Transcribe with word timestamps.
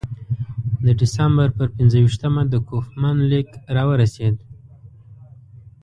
د 0.85 0.87
ډسامبر 0.99 1.49
پر 1.57 1.67
پنځه 1.75 1.97
ویشتمه 2.01 2.43
د 2.47 2.55
کوفمان 2.69 3.17
لیک 3.31 3.49
راورسېد. 3.75 4.35